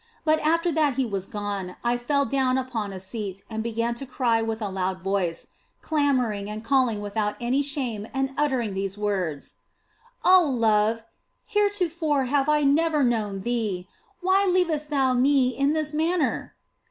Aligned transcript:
But 0.25 0.39
after 0.39 0.71
that 0.71 0.95
He 0.95 1.05
was 1.05 1.27
gone 1.27 1.75
I 1.83 1.95
fell 1.95 2.25
down 2.25 2.57
upon 2.57 2.91
a 2.91 2.99
seat 2.99 3.43
and 3.51 3.61
began 3.61 3.93
to 4.01 4.05
cry 4.07 4.41
with 4.41 4.59
a 4.59 4.67
loud 4.69 5.03
voice, 5.03 5.45
clamouring 5.83 6.49
and 6.49 6.63
calling 6.63 7.01
without 7.01 7.35
any 7.39 7.61
shame 7.61 8.07
and 8.11 8.33
uttering 8.35 8.73
these 8.73 8.97
words," 8.97 9.57
Oh 10.25 10.43
Love, 10.49 11.03
hereto 11.53 11.87
fore 11.87 12.25
have 12.25 12.49
I 12.49 12.63
never 12.63 13.03
known 13.03 13.41
Thee, 13.41 13.87
why 14.21 14.43
leavest 14.51 14.89
Thou 14.89 15.13
me 15.13 15.49
in 15.49 15.73
this 15.73 15.93
manner 15.93 16.55